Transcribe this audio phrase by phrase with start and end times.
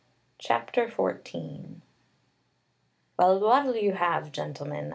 [0.39, 1.81] CHAPTER XIV
[3.19, 4.89] "Well, what'll you have, gentlemen?"